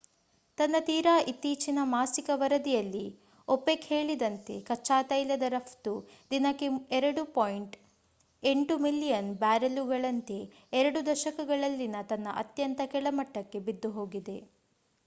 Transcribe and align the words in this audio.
ತನ್ನ 0.57 0.75
ತೀರಾ 0.85 1.11
ಇತ್ತೀಚಿನ 1.31 1.79
ಮಾಸಿಕ 1.89 2.29
ವರದಿಯಲ್ಲಿ 2.35 3.03
opec 3.47 3.83
ಹೇಳಿದಂತೆ 3.89 4.55
ಕಚ್ಚಾತೈಲದ 4.69 5.49
ರಫ್ತು 5.53 5.93
ದಿನಕ್ಕೆ 6.31 6.69
2.8 7.01 7.77
ಮಿಲಿಯನ್ 8.85 9.31
ಬ್ಯಾರೆಲ್ಲುಗಳಂತೆ 9.37 10.39
ಎರಡು 10.79 11.01
ದಶಕಗಳಲ್ಲಿನ 11.07 12.01
ತನ್ನ 12.11 12.29
ಅತ್ಯಂತ 12.43 12.91
ಕೆಳಮಟ್ಟಕ್ಕೆ 12.91 13.61
ಬಿದ್ದುಹೋಗಿದೆ 13.69 14.39